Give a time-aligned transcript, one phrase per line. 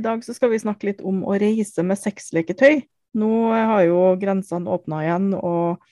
[0.00, 2.86] I dag så skal vi snakke litt om å reise med sexleketøy.
[3.20, 5.82] Nå har jo grensene åpna igjen, og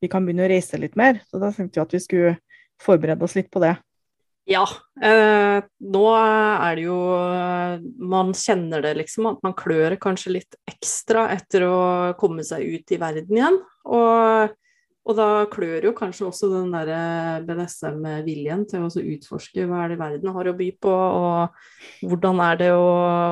[0.00, 1.18] vi kan begynne å reise litt mer.
[1.28, 2.30] Så da tenkte vi at vi skulle
[2.80, 3.74] forberede oss litt på det.
[4.48, 4.62] Ja.
[5.04, 6.96] Eh, nå er det jo
[8.08, 11.76] Man kjenner det liksom, at man klør kanskje litt ekstra etter å
[12.16, 13.60] komme seg ut i verden igjen.
[13.84, 14.56] Og
[15.08, 20.00] og da klør jo kanskje også den der BDSM-viljen til å utforske hva er det
[20.02, 22.88] verden har å by på, og hvordan er det å,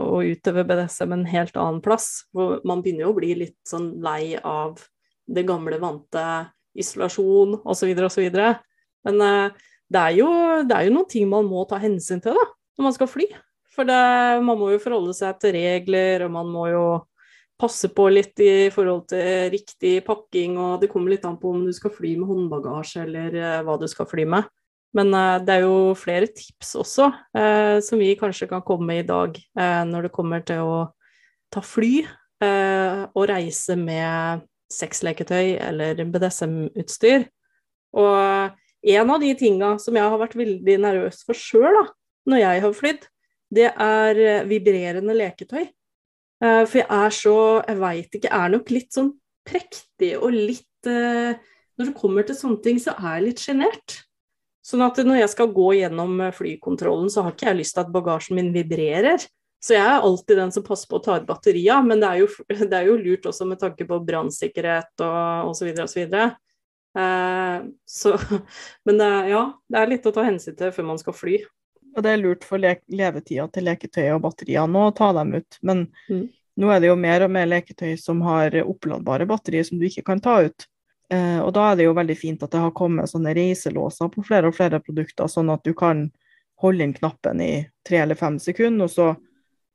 [0.09, 2.25] å utøve BDSM en helt annen plass.
[2.33, 4.81] Hvor man begynner jo å bli litt sånn lei av
[5.29, 6.25] det gamle, vante
[6.81, 7.93] isolasjon osv.
[8.09, 8.41] osv.
[9.07, 10.31] Men uh, det, er jo,
[10.65, 12.47] det er jo noen ting man må ta hensyn til da,
[12.79, 13.29] når man skal fly.
[13.77, 14.01] For det,
[14.49, 16.87] man må jo forholde seg til regler, og man må jo
[17.61, 21.65] passe på litt i forhold til riktig pakking, og det kommer litt an på om
[21.67, 24.49] du skal fly med håndbagasje eller uh, hva du skal fly med.
[24.97, 29.03] Men uh, det er jo flere tips også eh, som vi kanskje kan komme med
[29.03, 29.37] i dag
[29.91, 30.79] når det kommer til å
[31.53, 32.07] ta fly
[32.47, 37.27] og reise med sexleketøy eller BDSM-utstyr.
[37.97, 41.81] Og en av de tinga som jeg har vært veldig nervøs for sjøl
[42.29, 43.09] når jeg har flydd,
[43.57, 45.65] det er vibrerende leketøy.
[46.43, 49.15] Uh, for jeg er så, jeg veit ikke, jeg er nok litt sånn
[49.47, 51.33] prektig og litt uh,
[51.77, 53.97] Når det kommer til sånne ting, så er jeg litt sjenert.
[54.67, 57.83] Sånn at når jeg skal gå gjennom eh, flykontrollen, så har ikke jeg lyst til
[57.85, 59.21] at bagasjen min vibrerer.
[59.63, 62.23] Så jeg er alltid den som passer på å ta ut batteria, men det er
[62.23, 62.31] jo,
[62.73, 65.71] det er jo lurt også med tanke på brannsikkerhet og osv.
[65.85, 66.03] osv.
[66.17, 68.17] og så,
[68.89, 71.39] men det, ja, det er litt å ta hensyn til før man skal fly.
[71.97, 75.33] Og det er lurt for le levetida til leketøy og batterier nå å ta dem
[75.39, 75.59] ut.
[75.65, 76.25] Men mm.
[76.61, 80.05] nå er det jo mer og mer leketøy som har oppladbare batterier som du ikke
[80.11, 80.69] kan ta ut.
[81.13, 84.25] Eh, og da er det jo veldig fint at det har kommet sånne reiselåser på
[84.27, 86.09] flere og flere produkter, sånn at du kan
[86.61, 87.53] holde inn knappen i
[87.87, 89.13] tre eller fem sekunder, og så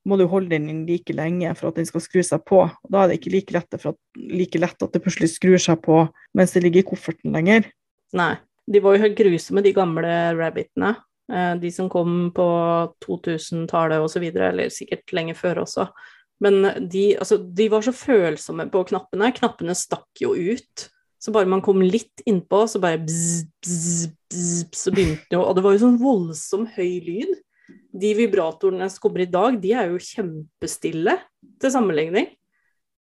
[0.10, 2.64] må du holde den inn like lenge for at den skal skru seg på.
[2.66, 5.78] Og da er det ikke like lett, at, like lett at det plutselig skrur seg
[5.86, 6.04] på
[6.38, 7.70] mens det ligger i kofferten lenger.
[8.18, 8.34] Nei.
[8.72, 10.94] De var jo helt grusomme, de gamle rabbitene.
[11.31, 12.47] Eh, de som kom på
[13.06, 15.88] 2000-tallet osv., eller sikkert lenge før også.
[16.44, 19.31] Men de, altså, de, var så følsomme på knappene.
[19.38, 20.88] Knappene stakk jo ut.
[21.22, 25.44] Så bare man kom litt innpå, så bare bzz, bzz, bzz, så begynte det jo
[25.46, 27.36] Og det var jo sånn voldsom høy lyd.
[28.02, 31.13] De vibratorene som kommer i dag, de er jo kjempestille
[31.62, 32.31] til sammenligning.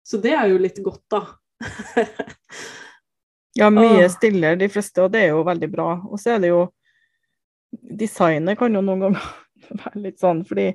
[0.04, 1.22] Så det er jo litt godt, da.
[3.60, 5.88] ja, mye stillere, de fleste, og det er jo veldig bra.
[6.04, 6.66] Og så er det jo
[7.82, 9.26] designet kan jo noen ganger
[9.82, 10.70] være litt sånn, fordi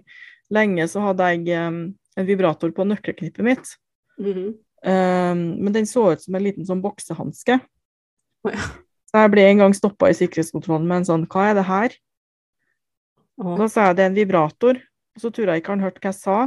[0.53, 1.79] lenge så hadde jeg um,
[2.17, 3.73] en vibrator på nøkkelknippet mitt.
[4.19, 4.51] Mm -hmm.
[4.91, 7.59] um, men den så ut som en liten sånn boksehanske.
[8.43, 8.59] Oh, ja.
[9.09, 11.95] Så jeg ble en gang stoppa i sikkerhetskontrollen med en sånn Hva er det her?
[13.37, 13.57] Oh.
[13.57, 14.81] Da sa jeg det er en vibrator,
[15.15, 16.37] og så tror jeg ikke han hørte hva jeg sa.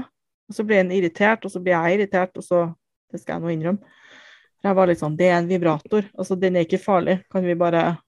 [0.48, 2.74] Og så ble han irritert, og så ble jeg irritert, og så
[3.12, 3.84] Det skal jeg nå innrømme.
[4.64, 6.06] Jeg var litt sånn Det er en vibrator.
[6.16, 7.18] Altså, den er ikke farlig.
[7.30, 7.98] Kan vi bare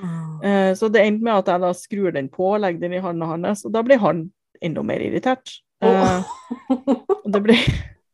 [0.00, 3.02] Uh, så det endte med at jeg da skrur den på og legger den i
[3.02, 4.26] hånda hans, og da blir han
[4.62, 5.58] enda mer irritert.
[5.82, 7.62] Og det blir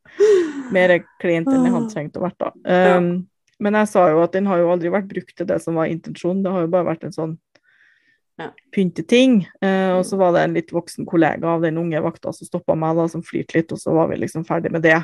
[0.76, 2.38] mer kleint enn han trengte å være.
[2.40, 2.96] da.
[2.96, 3.10] Um,
[3.62, 5.90] men jeg sa jo at den har jo aldri vært brukt til det som var
[5.90, 7.36] intensjonen, det har jo bare vært en sånn
[8.38, 8.52] ja.
[8.74, 9.40] pynteting.
[9.64, 12.78] Uh, og så var det en litt voksen kollega av den unge vakta som stoppa
[12.78, 15.00] meg, da, som flirte litt, og så var vi liksom ferdig med det.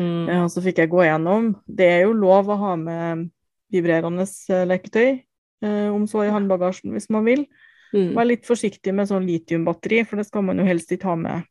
[0.00, 0.26] Mm.
[0.26, 1.52] Uh, og så fikk jeg gå gjennom.
[1.66, 3.28] Det er jo lov å ha med
[3.70, 4.26] vibrerende
[4.66, 5.18] leketøy eh,
[5.60, 7.42] om så i håndbagasjen hvis man vil.
[7.92, 8.14] Mm.
[8.16, 11.42] Vær litt forsiktig med sånn litiumbatteri, for det skal man jo helst ikke ha med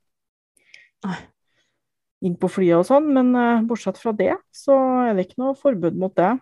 [2.25, 4.75] inn på flyet og sånn, men eh, bortsett fra det, så
[5.07, 6.33] er det ikke noe forbud mot det.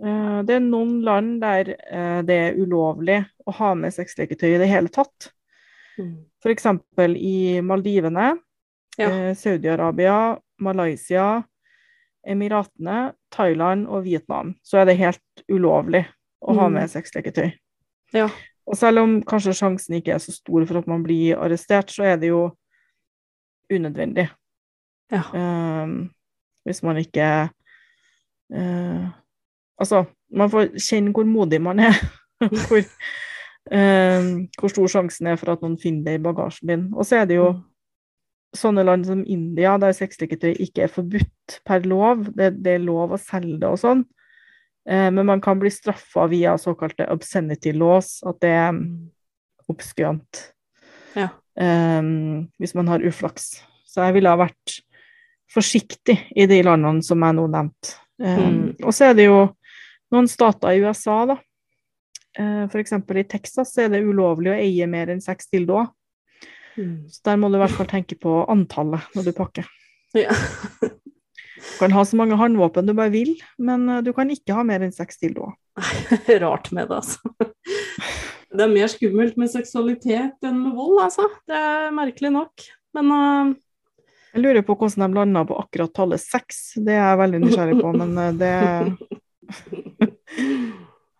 [0.00, 4.60] Eh, det er noen land der eh, det er ulovlig å ha med sexleketøy i
[4.62, 5.30] det hele tatt.
[5.98, 6.14] Mm.
[6.40, 6.68] F.eks.
[7.18, 8.32] i Maldivene,
[8.98, 9.08] ja.
[9.08, 11.28] Eh, Saudi-Arabia, Malaysia,
[12.28, 16.02] Emiratene, Thailand og Vietnam, så er det helt ulovlig
[16.40, 16.92] å ha med mm.
[16.92, 17.50] sexleketøy.
[18.16, 18.28] Ja.
[18.68, 22.04] Og selv om kanskje sjansen ikke er så stor for at man blir arrestert, så
[22.10, 22.50] er det jo
[23.72, 24.28] unødvendig.
[25.12, 25.22] Ja.
[25.32, 26.10] Um,
[26.68, 27.48] hvis man ikke
[28.52, 29.06] uh,
[29.78, 30.04] Altså,
[30.34, 31.94] man får kjenne hvor modig man er.
[32.66, 32.82] hvor,
[33.70, 36.86] um, hvor, stor sjansen er for at noen finner det i bagasjen din.
[36.98, 37.60] Og så er det jo mm.
[38.58, 43.14] sånne land som India, der sexleketøy ikke er forbudt per lov, det, det er lov
[43.14, 44.02] å selge det og sånn,
[44.88, 48.78] men man kan bli straffa via såkalte obscenity laws, at det er
[49.68, 50.44] oppskjønt
[51.18, 51.28] Ja.
[51.58, 53.58] Um, hvis man har uflaks.
[53.84, 54.78] Så jeg ville ha vært
[55.50, 57.96] forsiktig i de landene som jeg nå nevnte.
[58.22, 58.74] Um, Mm.
[58.84, 59.38] Og så er det jo
[60.14, 61.36] noen stater i USA, da.
[62.38, 65.88] Uh, for eksempel i Texas er det ulovlig å eie mer enn seks dildoer.
[66.78, 67.08] Mm.
[67.10, 69.70] Så der må du i hvert fall tenke på antallet når du pakker.
[70.16, 70.34] Ja.
[71.72, 74.64] Du kan ha så mange håndvåpen du bare vil, men eh, du kan ikke ha
[74.66, 75.54] mer enn seks dildoer.
[76.42, 77.52] Rart med det, altså.
[78.48, 81.28] Det er mer skummelt med seksualitet enn med vold, altså.
[81.48, 82.64] Det er merkelig nok.
[82.96, 83.52] Men uh,
[84.32, 86.78] Jeg lurer på hvordan de landa på akkurat tallet seks.
[86.80, 88.54] Det er jeg veldig nysgjerrig på, men eh, det,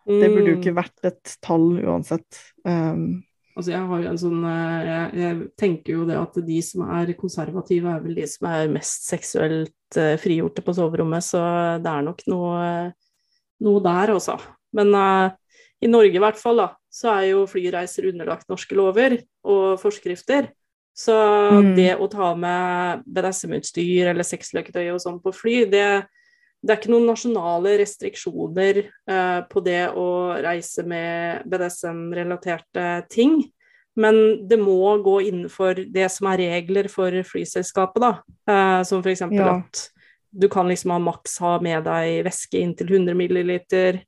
[0.09, 0.61] det burde jo mm.
[0.63, 2.43] ikke vært et tall uansett.
[2.65, 3.21] Um,
[3.59, 6.85] Altså jeg har jo en sånn eh, jeg, jeg tenker jo det at de som
[6.95, 11.43] er konservative, er vel de som er mest seksuelt eh, frigjorte på soverommet, så
[11.83, 12.61] det er nok noe,
[13.67, 14.37] noe der også.
[14.79, 15.33] Men eh,
[15.83, 20.53] i Norge i hvert fall, da, så er jo flyreiser underlagt norske lover og forskrifter.
[20.99, 21.15] Så
[21.49, 21.75] Mm.
[21.77, 26.07] det å ta med BDSM-utstyr eller sexløketøy og sånn på fly, det,
[26.63, 30.09] det er ikke noen nasjonale restriksjoner eh, på det å
[30.43, 33.41] reise med BDSM-relaterte ting.
[33.99, 38.11] Men det må gå innenfor det som er regler for flyselskapet, da.
[38.51, 39.25] Eh, som f.eks.
[39.35, 39.57] Ja.
[39.59, 39.85] at
[40.31, 44.03] du kan liksom ha maks ha med deg væske inntil 100 milliliter,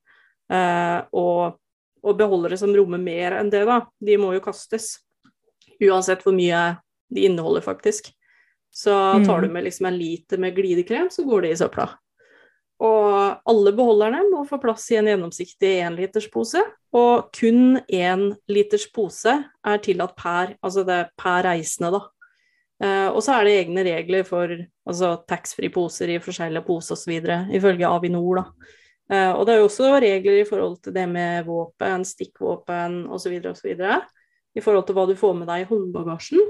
[0.52, 1.56] eh, og,
[2.04, 3.80] og beholdere som rommer mer enn det, da.
[3.98, 4.98] De må jo kastes.
[5.80, 6.76] Uansett hvor mye
[7.10, 8.12] de inneholder, faktisk.
[8.70, 8.92] Så
[9.24, 9.42] tar Mm.
[9.42, 11.88] du med liksom en liter med glidekrem, så går det i søpla.
[12.80, 16.62] Og alle beholderne må få plass i en gjennomsiktig énliterspose,
[16.96, 22.06] og kun én liters pose er tillatt per, altså det er per reisende, da.
[22.80, 24.54] Uh, og så er det egne regler for
[24.88, 27.18] altså taxfree-poser i forskjellige poser osv.,
[27.52, 28.72] ifølge Avinor, da.
[29.10, 33.36] Uh, og det er jo også regler i forhold til det med våpen, stikkvåpen osv.
[33.52, 33.76] osv.
[34.56, 36.48] I forhold til hva du får med deg i håndbagasjen.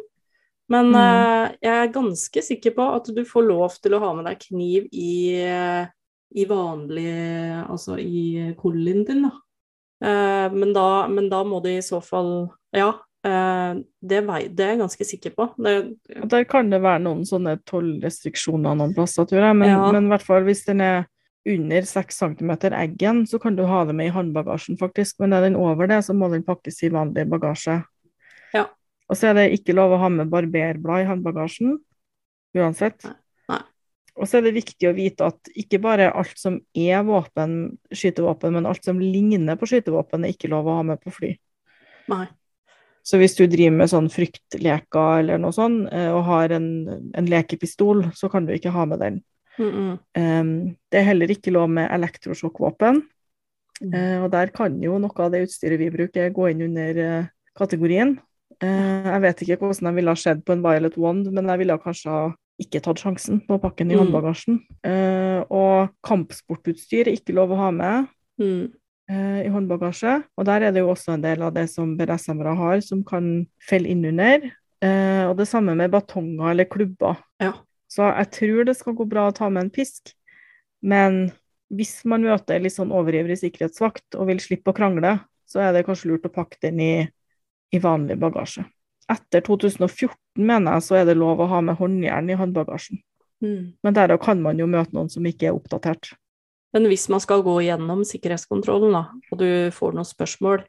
[0.71, 4.29] Men eh, jeg er ganske sikker på at du får lov til å ha med
[4.29, 5.15] deg kniv i,
[6.37, 7.11] i vanlig
[7.67, 9.31] Altså i kollien din, da.
[10.05, 11.07] Eh, men da.
[11.09, 12.93] Men da må det i så fall Ja,
[13.27, 15.49] eh, det, vei, det er jeg ganske sikker på.
[15.59, 15.75] Det,
[16.31, 19.57] der kan det være noen sånne tollrestriksjoner noen plasser, tror jeg.
[19.59, 19.91] Men, Ja.
[19.93, 21.09] men i hvert fall hvis den er
[21.51, 25.19] under 6 cm eggen, så kan du ha det med i håndbagasjen, faktisk.
[25.21, 27.79] Men er den over det, så må den pakkes i vanlig bagasje.
[28.55, 28.67] Ja.
[29.09, 31.79] Og så er det ikke lov å ha med barberblad i håndbagasjen,
[32.55, 33.05] uansett.
[33.09, 33.17] Nei.
[34.21, 38.53] Og så er det viktig å vite at ikke bare alt som er våpen, skytevåpen,
[38.59, 41.33] men alt som ligner på skytevåpen, er ikke lov å ha med på fly.
[42.13, 42.27] nei.
[43.03, 46.67] Så hvis du driver med sånn fryktleker eller noe sånt, eh, og har en,
[47.17, 49.23] en lekepistol, så kan du ikke ha med den.
[49.57, 49.95] Mm -mm.
[50.21, 53.01] Um, det er heller ikke lov med elektrosjokkvåpen,
[53.81, 53.95] Mm.
[53.97, 57.31] Uh, og der kan jo noe av det utstyret vi bruker, gå inn under uh,
[57.57, 58.19] kategorien.
[58.61, 61.63] Uh, jeg vet ikke hvordan jeg ville ha skjedd på en Violet Wand, men jeg
[61.63, 62.25] ville kanskje ha
[62.61, 64.03] ikke tatt sjansen på å pakke den i Mm.
[64.05, 64.61] håndbagasjen.
[64.85, 68.09] Eh, og kampsportutstyr er ikke lov å ha med
[68.41, 68.73] Mm.
[69.11, 70.23] Uh, i håndbagasje.
[70.39, 73.47] Og der er det jo også en del av det som BDSM-ere har, som kan
[73.69, 74.53] felle innunder.
[74.81, 77.19] Uh, og det samme med batonger eller klubber.
[77.43, 77.53] Ja.
[77.91, 80.15] Så jeg tror det skal gå bra å ta med en pisk,
[80.81, 81.33] men
[81.75, 85.85] hvis man møter litt sånn overivrig sikkerhetsvakt og vil slippe å krangle, så er det
[85.87, 87.09] kanskje lurt å pakke den i,
[87.75, 88.65] i vanlig bagasje.
[89.11, 93.01] Etter 2014, mener jeg, så er det lov å ha med håndjern i håndbagasjen.
[93.45, 93.73] Mm.
[93.83, 96.13] Men der kan man jo møte noen som ikke er oppdatert.
[96.75, 99.03] Men hvis man skal gå gjennom sikkerhetskontrollen, da,
[99.33, 100.63] og du får noen spørsmål,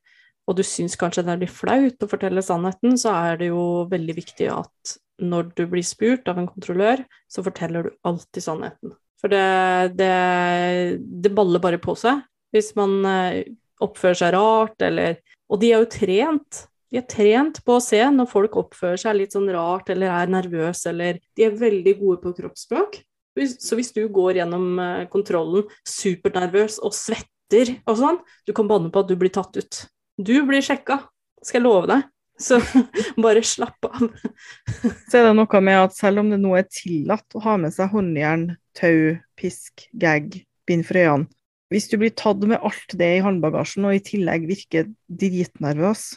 [0.50, 3.86] og du syns kanskje det er litt flaut å fortelle sannheten, så er det jo
[3.92, 8.96] veldig viktig at når du blir spurt av en kontrollør, så forteller du alltid sannheten.
[9.22, 13.44] For det, det, det baller bare på seg hvis man eh,
[13.82, 15.22] oppfører seg rart, eller
[15.52, 16.62] Og de er jo trent.
[16.92, 20.32] De er trent på å se når folk oppfører seg litt sånn rart eller er
[20.32, 23.00] nervøse, eller De er veldig gode på kroppsspråk.
[23.40, 28.92] Så hvis du går gjennom eh, kontrollen supernervøs og svetter og sånn, du kan banne
[28.92, 29.86] på at du blir tatt ut.
[30.20, 31.00] Du blir sjekka,
[31.40, 32.10] skal jeg love deg.
[32.42, 32.58] Så
[33.24, 34.10] bare slapp av.
[35.10, 37.76] Så er det noe med at selv om det nå er tillatt å ha med
[37.76, 41.28] seg håndjern, tau, pisk, gag, bind for øynene
[41.72, 46.10] Hvis du blir tatt med alt det i håndbagasjen og i tillegg virker dritnervøs,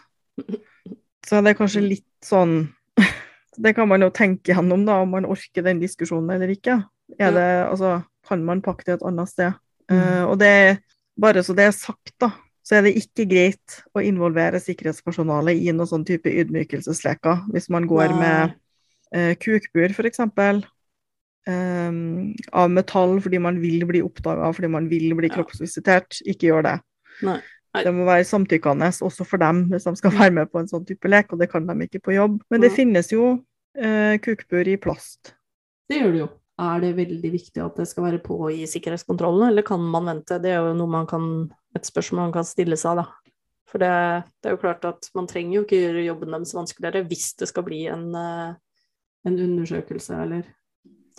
[1.26, 2.66] så er det kanskje litt sånn
[3.64, 6.80] Det kan man jo tenke gjennom, da, om man orker den diskusjonen eller ikke.
[7.22, 9.54] Er det, altså, kan man pakke det et annet sted?
[9.92, 10.72] Eh, og det er
[11.20, 12.32] bare så det er sagt, da,
[12.66, 17.86] så er det ikke greit å involvere sikkerhetspersonalet i noen sånn type ydmykelsesleker hvis man
[17.86, 18.56] går med
[19.14, 20.24] eh, kukbur, f.eks.
[21.44, 25.36] Um, av metall fordi man vil bli oppdaga, fordi man vil bli Ja.
[25.36, 26.22] kroppsvisitert.
[26.24, 26.78] Ikke gjør det.
[27.22, 27.38] Nei.
[27.74, 30.84] Det må være samtykkende også for dem hvis de skal være med på en sånn
[30.86, 32.38] type lek, og det kan de ikke på jobb.
[32.52, 33.32] Men det finnes jo
[33.74, 35.34] eh, kukbur i plast.
[35.90, 36.30] Det gjør det jo.
[36.64, 40.38] Er det veldig viktig at det skal være på i sikkerhetskontrollen, eller kan man vente?
[40.38, 41.24] Det er jo kan,
[41.74, 43.08] et spørsmål man kan stille seg, da.
[43.66, 43.90] For det,
[44.38, 47.48] det er jo klart at man trenger jo ikke gjøre jobben deres vanskeligere hvis det
[47.50, 48.54] skal bli en, eh,
[49.26, 50.46] en undersøkelse eller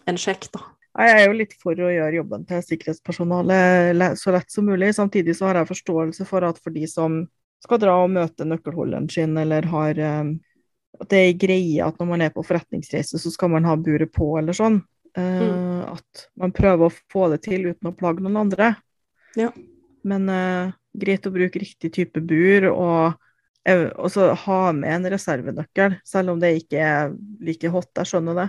[0.07, 0.63] en sjekk, da.
[0.95, 4.93] Jeg er jo litt for å gjøre jobben til sikkerhetspersonalet så lett som mulig.
[4.95, 7.25] Samtidig så har jeg forståelse for at for de som
[7.63, 10.35] skal dra og møte nøkkelholderen sin, eller har eh,
[10.95, 13.73] At det er en greie at når man er på forretningsreise, så skal man ha
[13.75, 14.77] buret på, eller sånn.
[15.17, 15.83] Mm.
[15.91, 18.69] At man prøver å få det til uten å plage noen andre.
[19.35, 19.49] Ja.
[20.07, 23.21] Men uh, greit å bruke riktig type bur, og
[23.65, 28.37] og så ha med en reservenøkkel, selv om det ikke er like hot, jeg skjønner
[28.37, 28.43] det.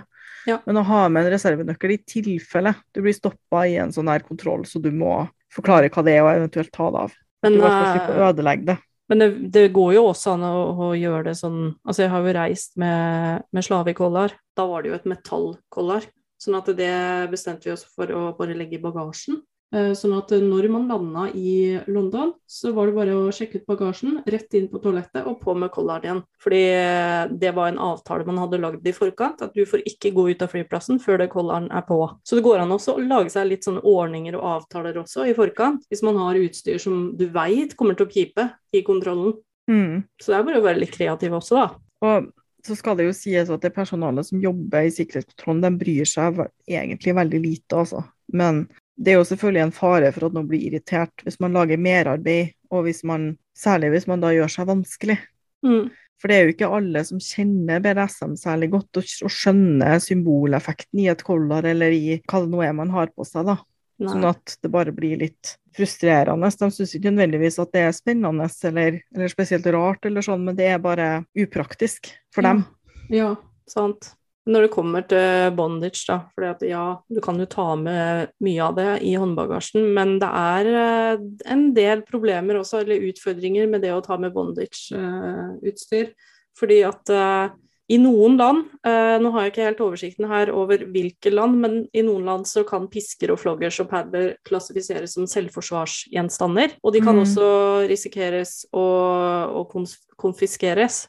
[0.47, 0.61] Ja.
[0.65, 4.23] Men å ha med en reservenøkkel i tilfelle du blir stoppa i en sånn her
[4.23, 7.15] kontroll, så du må forklare hva det er, og eventuelt ta det av.
[7.43, 8.77] Men, du må fall slipper eh, å ødelegge det.
[9.07, 12.25] Men det, det går jo også an å, å gjøre det sånn Altså, jeg har
[12.25, 14.35] jo reist med, med slavekollar.
[14.57, 16.07] Da var det jo et metallkollar.
[16.41, 16.95] Sånn at det
[17.31, 19.39] bestemte vi oss for å bare legge i bagasjen.
[19.75, 23.67] Eh, Sånn at når man landa i London, så var det bare å sjekke ut
[23.67, 26.21] bagasjen, rett inn på toalettet og på med collaren igjen.
[26.43, 30.13] Fordi eh, det var en avtale man hadde lagd i forkant, at du får ikke
[30.15, 31.99] gå ut av flyplassen før det collaren er på.
[32.23, 35.35] Så det går an også å lage seg litt sånne ordninger og avtaler også i
[35.37, 39.35] forkant, hvis man har utstyr som du veit kommer til å pipe i kontrollen.
[39.67, 40.07] Mm.
[40.21, 41.69] Så det er bare å være litt kreativ også, da.
[42.07, 42.31] Og
[42.63, 46.39] så skal det jo sies at det personalet som jobber i sikkerhetskontrollen, de bryr seg
[46.67, 48.03] egentlig veldig lite, altså.
[48.31, 48.65] Men
[48.97, 52.55] det er jo selvfølgelig en fare for at noen blir irritert hvis man lager merarbeid,
[52.73, 55.17] og hvis man, særlig hvis man da gjør seg vanskelig.
[55.65, 55.87] Mm.
[56.17, 61.03] For det er jo ikke alle som kjenner BDSM særlig godt, og, og skjønner symboleffekten
[61.03, 63.59] i et collar eller i hva det nå er man har på seg, da.
[63.97, 64.11] Nei.
[64.13, 66.49] Sånn at det bare blir litt frustrerende.
[66.53, 70.57] De syns ikke nødvendigvis at det er spennende eller, eller spesielt rart, eller sånn, men
[70.57, 72.63] det er bare upraktisk for dem.
[73.13, 73.31] Ja,
[73.69, 74.11] sant.
[74.47, 78.77] Når det kommer til bondage, da, for ja, du kan jo ta med mye av
[78.77, 83.91] det i håndbagasjen, men det er eh, en del problemer også, eller utfordringer med det
[83.91, 86.13] å ta med bondage-utstyr.
[86.57, 87.49] Fordi at eh,
[87.87, 91.77] i noen land, eh, nå har jeg ikke helt oversikten her over hvilke land, men
[91.95, 96.75] i noen land så kan pisker og floggers og padler klassifiseres som selvforsvarsgjenstander.
[96.83, 97.23] Og de kan Mm.
[97.23, 98.87] også risikeres å,
[99.63, 99.63] å
[100.19, 101.05] konfiskeres.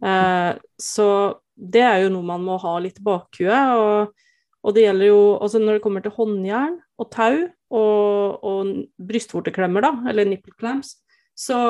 [0.00, 1.08] Eh, så
[1.54, 3.80] det er jo noe man må ha litt i bakhuet.
[3.80, 4.26] Og,
[4.64, 7.36] og det gjelder jo altså når det kommer til håndjern og tau
[7.70, 8.72] og, og
[9.10, 10.96] brystvorteklemmer, da, eller nipple clamps,
[11.38, 11.60] så,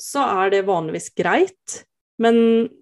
[0.00, 1.82] så er det vanligvis greit.
[2.18, 2.36] Men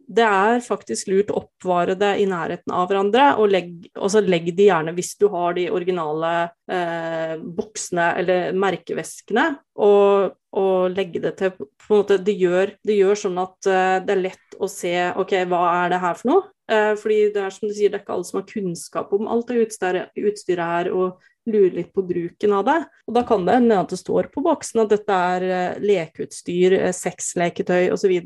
[0.08, 4.48] det er faktisk lurt å oppvare det i nærheten av hverandre, og legg, så legg
[4.56, 6.32] de gjerne hvis du har de originale
[6.72, 9.46] eh, boksene eller merkeveskene,
[9.84, 13.98] og, og legge det til på en måte, det, gjør, det gjør sånn at eh,
[14.06, 16.48] det er lett å se ok, hva er det her for noe?
[16.72, 19.28] Eh, fordi det er som du sier, det er ikke alle som har kunnskap om
[19.30, 22.80] alt det utstyret her, og lurer litt på bruken av det.
[23.06, 26.80] Og da kan det hende at det står på boksen at dette er eh, lekeutstyr,
[26.80, 28.16] eh, sexleketøy osv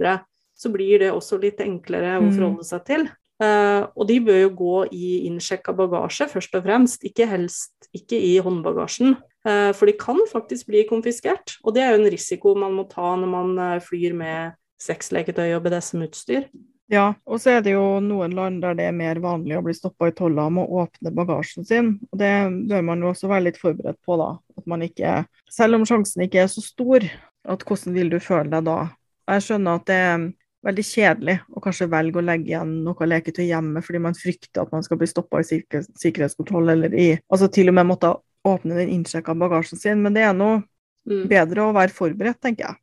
[0.60, 2.32] så blir det også litt enklere å Mm.
[2.36, 3.08] forholde seg til.
[3.40, 8.18] Uh, og de bør jo gå i innsjekka bagasje, først og fremst, ikke helst ikke
[8.20, 9.14] i håndbagasjen.
[9.48, 12.84] Uh, for de kan faktisk bli konfiskert, og det er jo en risiko man må
[12.90, 16.50] ta når man eh, flyr med sexleketøy og BDSM-utstyr.
[16.90, 19.72] Ja, og så er det jo noen land der det er mer vanlig å bli
[19.76, 21.92] stoppa i tolla med å åpne bagasjen sin.
[22.10, 22.32] Og det
[22.68, 24.32] bør man jo også være litt forberedt på, da.
[24.58, 27.06] At man ikke Selv om sjansen ikke er så stor,
[27.48, 28.90] at hvordan vil du føle deg da?
[29.30, 30.02] Jeg skjønner at det
[30.66, 34.72] veldig kjedelig å kanskje velge å legge igjen noe leketøy hjemme fordi man frykter at
[34.74, 38.12] man skal bli stoppa i sikkerhets sikkerhetskontroll, eller i Altså til og med måtte
[38.44, 40.02] åpne den innsjekka bagasjen sin.
[40.02, 40.62] Men det er noe
[41.08, 41.28] Mm.
[41.28, 42.76] bedre å være forberedt, tenker jeg,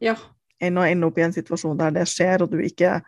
[0.00, 0.16] Ja.
[0.60, 3.02] enn å ende opp i en situasjon der det skjer, og du ikke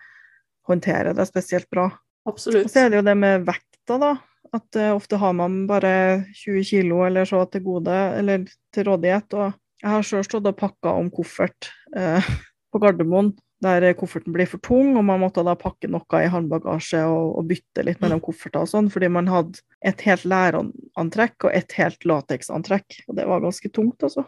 [0.66, 1.90] håndterer det spesielt bra.
[2.26, 2.64] Absolutt.
[2.64, 4.19] Og så er det jo det med vekta, da.
[4.54, 9.35] At uh, ofte har man bare 20 kilo eller så til gode, eller til rådighet.
[9.35, 9.52] Og
[9.83, 12.23] jeg har sjøl stått og pakka om koffert uh,
[12.73, 17.02] på Gardermoen, der kofferten blir for tung, og man måtte da pakke noe i håndbagasje
[17.09, 21.56] og, og bytte litt mellom kofferter og sånn, fordi man hadde et helt lærantrekk og
[21.56, 23.00] et helt lateksantrekk.
[23.09, 24.26] Og det var ganske tungt, altså.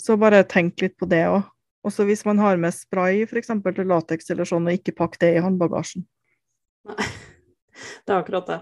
[0.00, 1.42] Så bare tenk litt på det òg.
[1.84, 3.50] Også hvis man har med spray f.eks.
[3.52, 6.06] til lateks eller sånn, og ikke pakk det i håndbagasjen.
[6.90, 7.10] Nei.
[8.06, 8.56] Det er akkurat det.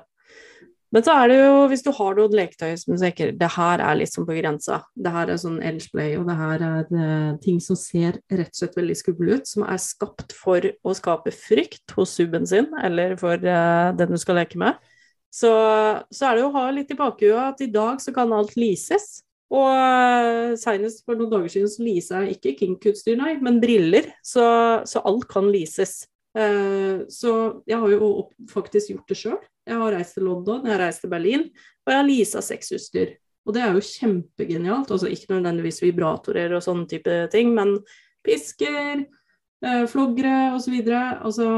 [0.93, 4.03] Men så er det jo, hvis du har noen leketøy som tenker det her er
[4.11, 7.63] sånn på grensa, det her er sånn Elsplay, og det her er det, eh, ting
[7.65, 11.97] som ser rett og slett veldig skumle ut, som er skapt for å skape frykt
[11.97, 14.77] hos subben sin, eller for uh, den du skal leke med,
[15.33, 15.53] så,
[16.13, 18.53] så, er det jo å ha litt i bakhuet at i dag så kan alt
[18.61, 19.23] leases.
[19.53, 24.11] Og uh, senest for noen dager siden så leasa jeg ikke kinkutstyr, nei, men briller.
[24.25, 24.45] Så,
[24.89, 26.03] så alt kan leases.
[26.37, 28.13] Uh, så jeg har jo
[28.53, 29.41] faktisk gjort det sjøl.
[29.69, 31.49] Jeg har reist til London, jeg har reist til Berlin,
[31.85, 33.17] og jeg har leasa sexutstyr.
[33.47, 34.91] Og det er jo kjempegenialt.
[34.95, 37.77] Altså ikke nødvendigvis vibratorer og sånne type ting, men
[38.27, 39.05] pisker,
[39.65, 40.79] eh, floggere osv.
[40.93, 41.49] Altså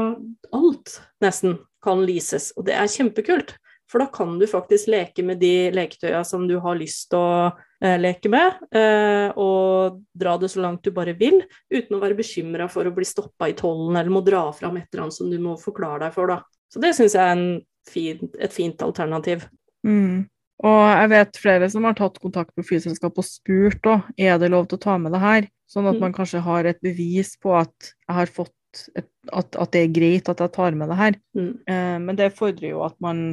[0.53, 3.55] alt nesten kan leases, og det er kjempekult.
[3.85, 7.51] For da kan du faktisk leke med de leketøya som du har lyst til å
[7.85, 11.37] eh, leke med, eh, og dra det så langt du bare vil,
[11.69, 14.89] uten å være bekymra for å bli stoppa i tollen eller må dra fram et
[14.89, 16.41] eller annet som du må forklare deg for, da.
[16.65, 17.47] Så det syns jeg er en
[17.89, 19.45] fint, et fint alternativ.
[19.85, 20.25] Mm.
[20.63, 24.51] Og jeg vet flere som har tatt kontakt med flyselskap og spurt òg, er det
[24.53, 26.03] lov til å ta med det her, sånn at mm.
[26.05, 28.53] man kanskje har et bevis på at jeg har fått
[28.95, 31.19] et, at, at, det er greit at jeg tar med det her.
[31.37, 31.51] Mm.
[31.71, 33.25] Eh, men det fordrer jo at man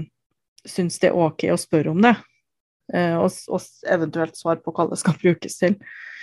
[0.68, 2.14] syns det er OK å spørre om det,
[2.94, 5.78] eh, og, og, eventuelt svar på hva det skal brukes til.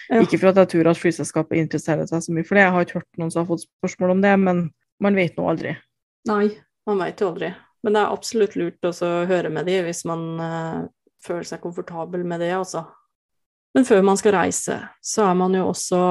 [0.09, 0.23] Ja.
[0.23, 2.85] Ikke for at jeg tror at flyselskapet interesserer seg så mye for det, jeg har
[2.85, 4.63] ikke hørt noen som har fått spørsmål om det, men
[5.03, 5.75] man vet nå aldri.
[6.27, 6.47] Nei,
[6.89, 7.51] man vet jo aldri.
[7.83, 8.93] Men det er absolutt lurt å
[9.29, 10.87] høre med de hvis man uh,
[11.23, 12.83] føler seg komfortabel med det, altså.
[13.75, 16.01] Men før man skal reise, så er man jo også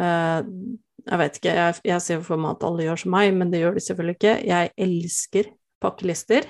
[0.00, 0.40] uh,
[1.04, 3.62] Jeg vet ikke, jeg, jeg, ser for meg at alle gjør som meg, men det
[3.64, 4.36] gjør de selvfølgelig ikke.
[4.48, 5.50] Jeg elsker
[5.84, 6.46] pakkelister.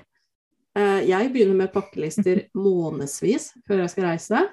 [0.75, 4.45] Uh, jeg begynner med pakkelister månedsvis før jeg skal reise,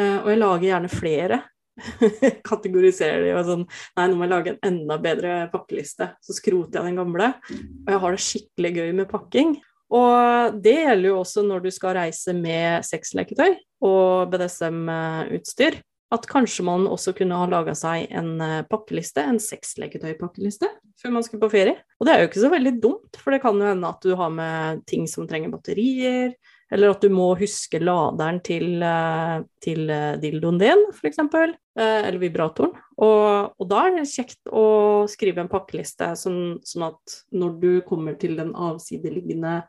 [0.00, 1.36] og jeg lager gjerne flere
[2.50, 3.64] kategoriserer de og sånn
[3.96, 6.12] Nei, nå må jeg lage en enda bedre pakkeliste.
[6.24, 7.32] Så skroter jeg den gamle.
[7.50, 9.54] Og jeg har det skikkelig gøy med pakking.
[9.90, 15.80] Og det gjelder jo også når du skal reise med sexleketøy og BDSM-utstyr.
[16.10, 20.66] At kanskje man også kunne ha laga seg en eh, pakkeliste, en sexleketøypakkeliste,
[20.98, 21.76] før man skulle på ferie.
[22.00, 24.16] Og det er jo ikke så veldig dumt, for det kan jo hende at du
[24.18, 26.34] har med ting som trenger batterier,
[26.70, 32.20] eller at du må huske laderen til, eh, til eh, dildoen din, f.eks., eh, eller
[32.22, 32.72] vibratoren.
[33.02, 37.70] Og, og, da er det kjekt å skrive en pakkeliste, sånn, sånn, at når du
[37.86, 39.60] kommer til den avsideliggende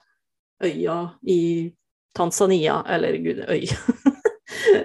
[0.61, 1.41] øya i
[2.17, 3.65] Tanzania, eller gud, øy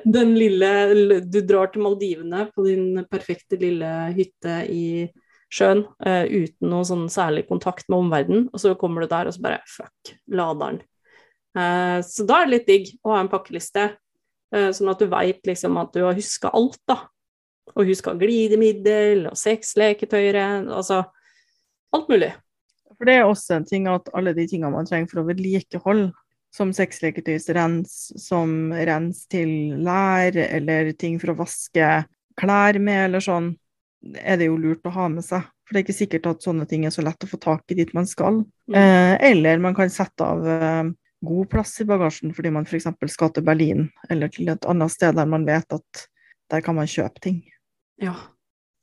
[0.07, 4.85] Den lille Du drar til Maldivene på din perfekte lille hytte i
[5.53, 9.35] sjøen uh, uten noe sånn særlig kontakt med omverdenen, og så kommer du der og
[9.35, 10.81] så bare fuck, laderen.
[11.57, 13.89] Eh, så da er det litt digg å ha en pakkeliste,
[14.55, 17.01] eh, sånn at du veit liksom at du har huska alt, da.
[17.75, 21.03] Og huska glidemiddel og sexleketøyet, altså
[21.97, 22.31] alt mulig.
[22.97, 26.13] For det er også en ting at alle de tingene man trenger for å vedlikeholde,
[26.55, 29.51] som sexleketøysrens, som rens til
[29.85, 31.89] lær, eller ting for å vaske
[32.39, 33.51] klær med, eller sånn,
[34.23, 35.45] er det jo lurt å ha med seg.
[35.67, 37.77] For det er ikke sikkert at sånne ting er så lett å få tak i
[37.81, 38.45] dit man skal.
[38.71, 38.77] Mm.
[38.79, 40.93] Eh, eller man kan sette av eh,
[41.25, 42.89] god plass i bagasjen fordi man f.eks.
[43.13, 46.07] skal til Berlin eller til et annet sted der man vet at
[46.53, 47.41] der kan man kjøpe ting.
[48.03, 48.15] Ja.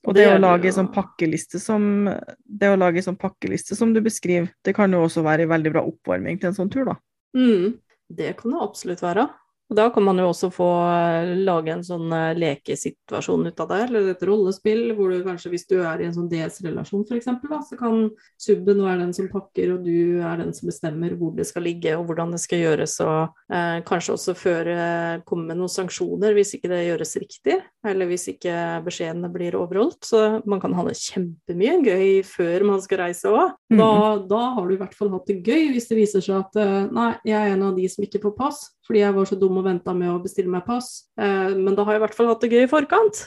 [0.04, 2.08] Og det, det å lage sånn pakkeliste som
[2.44, 5.72] det å lage sånn pakkeliste som du beskriver, det kan jo også være en veldig
[5.72, 6.98] bra oppvarming til en sånn tur, da.
[7.38, 7.78] Mm,
[8.12, 9.24] det kan det absolutt være.
[9.72, 13.70] Og da kan man jo også få eh, lage en sånn eh, lekesituasjon ut av
[13.70, 17.30] det, eller et rollespill hvor du kanskje, hvis du er i en sånn DS-relasjon f.eks.,
[17.70, 21.48] så kan subben være den som pakker, og du er den som bestemmer hvor det
[21.48, 24.76] skal ligge og hvordan det skal gjøres, og eh, kanskje også føre,
[25.24, 30.02] komme med noen sanksjoner hvis ikke det gjøres riktig, eller hvis ikke beskjedene blir overholdt.
[30.04, 33.56] Så man kan ha det kjempemye gøy før man skal reise òg.
[33.78, 34.24] Da, mm.
[34.30, 36.86] da har du i hvert fall hatt det gøy hvis det viser seg at eh,
[36.94, 39.60] nei, jeg er en av de som ikke får pass fordi jeg var så dum
[39.60, 41.06] og venta med å bestille meg pass.
[41.16, 43.22] Eh, men da har jeg i hvert fall hatt det gøy i forkant.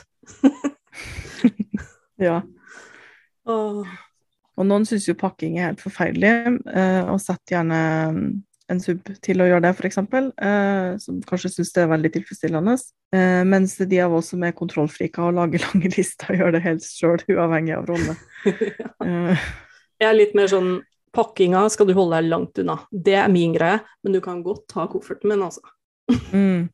[2.28, 2.36] ja.
[3.48, 3.80] Og,
[4.54, 7.80] og noen syns jo pakking er helt forferdelig, eh, og setter gjerne
[8.14, 8.22] mm,
[8.72, 12.74] en sub til å gjøre det, f.eks., eh, som kanskje syns det er veldig tilfredsstillende.
[13.16, 16.84] Eh, mens de av oss som er kontrollfrika og lager lange lister, gjør det helt
[16.84, 18.18] sjøl, uavhengig av rolle.
[18.82, 18.92] ja.
[19.06, 19.48] Eh.
[19.98, 20.78] Jeg er litt mer sånn
[21.14, 22.76] Pakkinga skal du holde deg langt unna.
[22.92, 25.64] Det er min greie, men du kan godt ta kofferten min, altså.
[26.30, 26.68] Mm.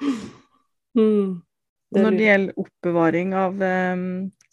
[0.98, 1.38] mm.
[1.90, 4.02] Det Når det gjelder oppbevaring av um,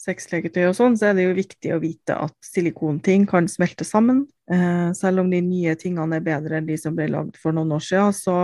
[0.02, 4.26] sexlegetøy og sånn, så er det jo viktig å vite at silikonting kan smelte sammen.
[4.52, 7.76] Uh, selv om de nye tingene er bedre enn de som ble lagd for noen
[7.78, 8.38] år siden, så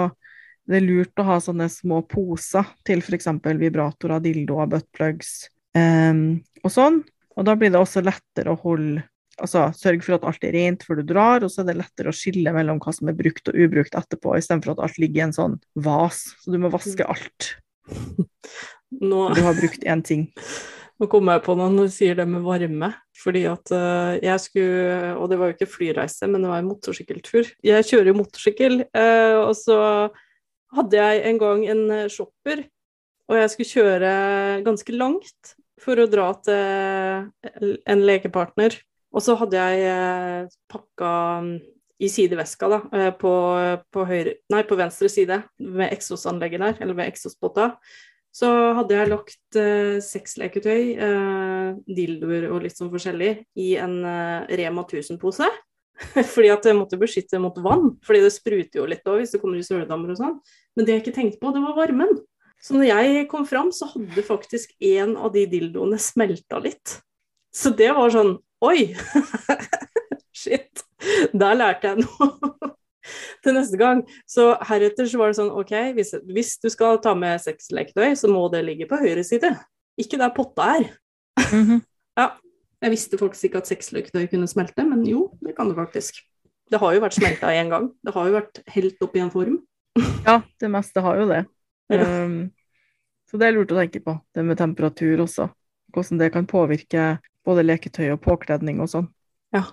[0.70, 3.28] det er lurt å ha sånne små poser til f.eks.
[3.60, 5.34] vibratorer, dildoer, buttplugs
[5.76, 7.02] um, og sånn.
[7.34, 9.04] Og da blir det også lettere å holde
[9.41, 12.12] Altså sørg for at alt er rent før du drar, og så er det lettere
[12.12, 15.26] å skille mellom hva som er brukt og ubrukt etterpå, istedenfor at alt ligger i
[15.28, 16.22] en sånn vas.
[16.43, 17.56] Så du må vaske alt.
[19.02, 20.28] Nå, Du har brukt én ting.
[21.02, 22.91] nå kommer jeg på noe når du sier det med varme.
[23.24, 26.69] Fordi at eh, jeg skulle Og det var jo ikke flyreise, men det var en
[26.69, 27.50] motorsykkeltur.
[27.63, 29.80] Jeg kjører jo motorsykkel, eh, og så
[30.74, 32.65] hadde jeg en gang en eh, shopper,
[33.30, 34.13] og jeg skulle kjøre
[34.65, 38.76] ganske langt for å dra til en lekepartner.
[39.13, 41.12] Og så hadde jeg eh, pakka
[41.45, 41.52] mm,
[42.04, 43.34] i sideveska, da, eh, på,
[43.93, 47.73] på, høyre, nei, på venstre side, ved eksosanlegget der, eller ved eksospotta,
[48.34, 48.49] så
[48.80, 54.88] hadde jeg lagt eh, sexleketøy, eh, dildoer og litt sånn forskjellig, i en eh, Rema
[54.88, 55.52] 1000-pose.
[56.34, 59.39] fordi at jeg måtte beskytte mot vann, fordi det spruter jo litt òg hvis det
[59.43, 60.39] kommer i søledammer og sånn.
[60.73, 62.15] Men det jeg ikke tenkte på, det var varmen.
[62.63, 66.97] Så når jeg kom fram, så hadde faktisk en av de dildoene smelta litt.
[67.54, 68.93] Så det var sånn Oi!
[70.43, 70.84] Shit.
[71.36, 72.71] Der lærte jeg noe
[73.43, 74.04] til neste gang.
[74.30, 78.32] Så heretter så var det sånn OK, hvis, hvis du skal ta med sexleketøy, så
[78.32, 79.52] må det ligge på høyre side.
[79.99, 80.93] Ikke der potta er.
[82.13, 82.28] Ja,
[82.84, 86.19] Jeg visste faktisk ikke at sexleketøy kunne smelte, men jo, det kan det faktisk.
[86.69, 87.88] Det har jo vært smelta én gang.
[88.06, 89.56] Det har jo vært helt opp i en form.
[90.28, 91.39] Ja, det meste har jo det.
[91.89, 92.06] Ja.
[92.06, 92.52] Um,
[93.26, 95.47] så det er lurt å tenke på, det med temperatur også.
[95.95, 97.08] Hvordan det kan påvirke
[97.45, 99.08] både leketøy og påkledning og sånn.
[99.56, 99.65] Ja.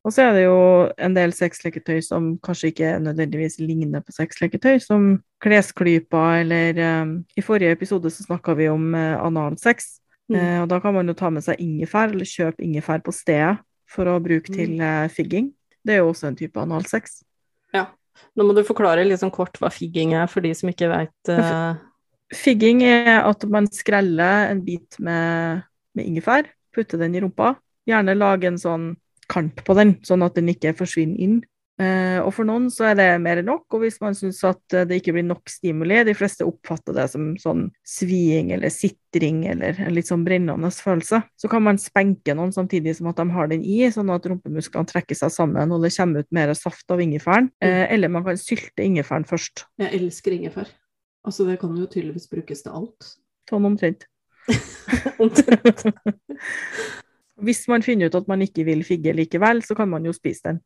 [0.00, 0.60] Og så er det jo
[0.96, 5.10] en del sexleketøy som kanskje ikke nødvendigvis ligner på sexleketøy, som
[5.44, 9.98] klesklyper eller um, I forrige episode så snakka vi om uh, analsex.
[10.32, 10.38] Mm.
[10.38, 13.58] Uh, og da kan man jo ta med seg ingefær, eller kjøpe ingefær på stedet
[13.90, 14.56] for å bruke Mm.
[14.56, 15.52] til uh, figging.
[15.84, 17.20] Det er jo også en type analsex.
[18.36, 21.30] Nå må du forklare litt sånn kort hva figging er, for de som ikke veit
[22.36, 25.64] Figging er at man skreller en bit med,
[25.96, 27.54] med ingefær, putter den i rumpa.
[27.88, 28.90] Gjerne lage en sånn
[29.30, 31.40] kant på den, sånn at den ikke forsvinner inn.
[31.80, 34.74] Eh, og for noen så er det mer enn nok, og hvis man syns at
[34.90, 39.78] det ikke blir nok stimuli, de fleste oppfatter det som sånn sviing eller sitring eller
[39.86, 43.48] en litt sånn brennende følelse, så kan man spenke noen samtidig som at de har
[43.48, 47.00] den i, sånn at rumpemusklene trekker seg sammen og det kommer ut mer saft av
[47.00, 47.48] ingefæren.
[47.64, 50.68] Eh, eller man kan sylte ingefæren først, Jeg elsker ingefær.
[51.24, 53.14] Altså, det kan jo tydeligvis brukes til alt.
[53.48, 54.04] sånn omtrent.
[55.22, 55.84] Omtrent.
[57.40, 60.50] Hvis man finner ut at man ikke vil figge likevel, så kan man jo spise
[60.50, 60.60] den.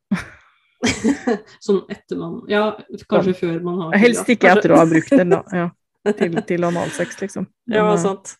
[1.65, 2.75] sånn etter man Ja,
[3.09, 5.43] kanskje før man har Helst ikke Kanskje- etter å ha brukt den, da.
[5.55, 5.71] Ja.
[6.19, 7.47] Til, til analsex, liksom.
[7.65, 8.35] Den, Ja, eh, sant.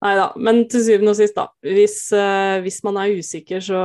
[0.00, 0.30] Nei da.
[0.40, 1.44] Men til syvende og sist, da.
[1.62, 3.82] Hvis, uh, hvis man er usikker, så,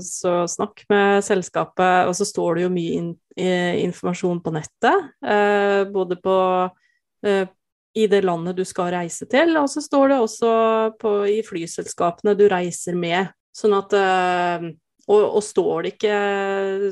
[0.00, 2.08] så snakk med selskapet.
[2.08, 5.08] Og så står det jo mye in, eh, informasjon på nettet.
[5.20, 6.36] Uh, både på
[7.26, 7.44] eh,
[7.98, 10.50] i det landet du skal reise til, og så står det også
[11.00, 13.32] på, i flyselskapene du reiser med.
[13.56, 14.68] Sånn at eh,
[15.08, 16.16] og, og står det ikke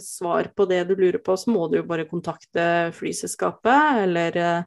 [0.03, 2.64] svar på det du lurer på, så må du jo bare kontakte
[2.97, 4.62] flyselskapet, eller eh,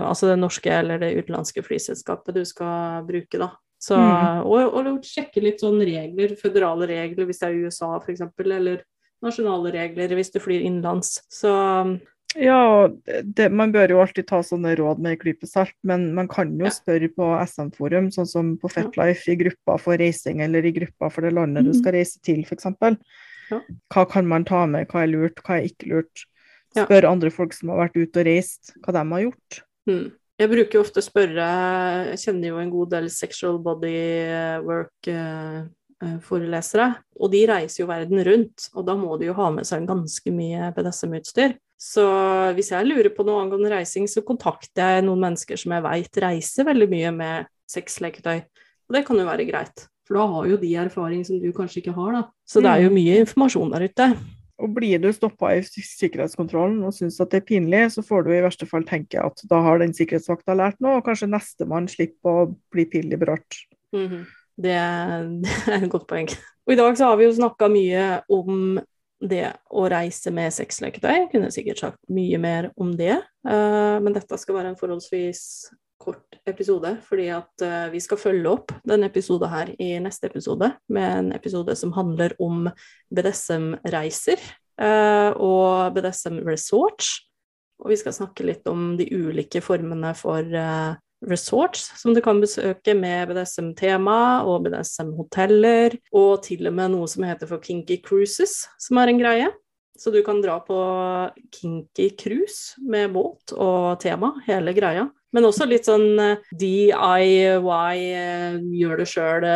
[0.00, 3.52] altså det norske eller det utenlandske flyselskapet du skal bruke, da.
[3.84, 4.46] Så, Mm.
[4.48, 8.80] og, og sjekke litt sånn regler, føderale regler hvis det er USA f.eks., eller
[9.24, 11.18] nasjonale regler hvis du flyr innenlands.
[11.28, 11.52] Så
[12.34, 12.88] Ja,
[13.22, 16.50] det, man bør jo alltid ta sånne råd med en klype salt, men man kan
[16.58, 21.10] jo spørre på SM-forum, sånn som på FetLife, i gruppa for reising eller i gruppa
[21.12, 21.78] for det landet du Mhm.
[21.80, 22.64] skal reise til, f.eks.
[23.50, 23.60] Ja.
[23.92, 26.24] Hva kan man ta med, hva er lurt, hva er ikke lurt?
[26.74, 26.86] Ja.
[26.86, 29.60] Spør andre folk som har vært ute og reist, hva de har gjort.
[29.86, 30.12] Mm.
[30.40, 31.44] Jeg bruker jo ofte å spørre
[32.10, 34.64] Jeg kjenner jo en god del sexual body
[36.04, 36.88] work-forelesere,
[37.20, 40.34] og de reiser jo verden rundt, og da må de jo ha med seg ganske
[40.34, 41.56] mye BDSM-utstyr.
[41.80, 42.04] Så
[42.56, 46.22] hvis jeg lurer på noe angående reising, så kontakter jeg noen mennesker som jeg veit
[46.22, 48.38] reiser veldig mye med sexleketøy,
[48.88, 49.88] og det kan jo være greit.
[50.04, 52.22] For da har jo de erfaring som du kanskje ikke har, da.
[52.44, 54.08] Så det er jo mye informasjon der ute.
[54.62, 58.30] Og blir du stoppa i sikkerhetskontrollen og syns at det er pinlig, så får du
[58.36, 62.44] i verste fall tenke at da har den sikkerhetsvakta lært noe, og kanskje nestemann slipper
[62.44, 63.64] å bli pinlig berørt.
[63.96, 64.24] Mhm.
[64.56, 64.80] Det,
[65.44, 66.30] det er et godt poeng.
[66.64, 68.76] Og i dag så har vi jo snakka mye om
[69.24, 71.28] det å reise med sexleketøy.
[71.32, 75.42] Kunne sikkert sagt mye mer om det, eh, men dette skal være en forholdsvis
[76.04, 80.72] kort episode, fordi at eh, vi skal følge opp denne episoden her i neste episode,
[80.92, 82.68] med en episode som handler om
[83.14, 84.42] BDSM-reiser
[84.80, 87.16] eh, og BDSM resorts.
[87.82, 90.46] Og vi skal snakke litt om de ulike formene for
[91.30, 97.26] resorts som du kan besøke med BDSM-tema og BDSM-hoteller, og til og med noe som
[97.26, 99.50] heter for kinky cruises, som er en greie.
[99.98, 100.76] Så du kan dra på
[101.54, 105.06] kinky cruise med båt og tema, hele greia.
[105.34, 107.28] Men også litt sånn eh, DIY,
[108.14, 109.46] eh, gjør det sjøl,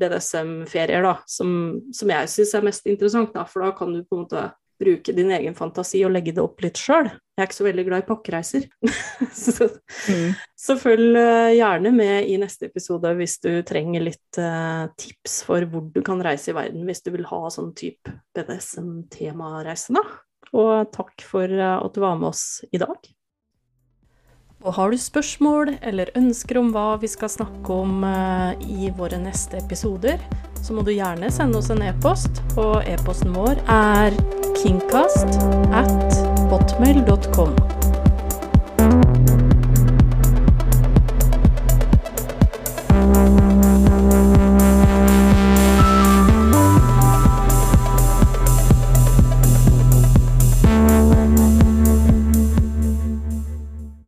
[0.00, 1.50] BDSM-ferier, da, som,
[1.96, 4.46] som jeg syns er mest interessant, da, for da kan du på en måte
[4.80, 7.08] bruke din egen fantasi og legge det opp litt sjøl.
[7.08, 8.66] Jeg er ikke så veldig glad i pakkereiser.
[9.44, 9.68] så,
[10.08, 10.36] mm.
[10.66, 11.18] så, følg
[11.56, 16.22] gjerne med i neste episode hvis du trenger litt uh, tips for hvor du kan
[16.24, 20.04] reise i verden hvis du vil ha sånn type BDSM-temareise, da.
[20.56, 23.15] Og takk for uh, at du var med oss i dag.
[24.66, 29.20] Og har du spørsmål eller ønsker om hva vi skal snakke om uh, i våre
[29.22, 30.18] neste episoder,
[30.58, 34.18] så må du gjerne sende oss en e-post, og e-posten vår er
[34.58, 35.38] kingcast
[35.70, 37.75] at hotmail.com.